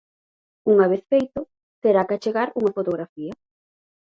Unha 0.71 0.89
vez 0.91 1.01
feito, 1.11 1.39
terá 1.83 2.01
que 2.07 2.15
achegar 2.17 2.49
unha 2.59 2.75
fotografía. 2.77 3.33